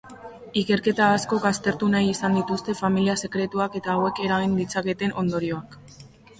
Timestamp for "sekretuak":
3.25-3.79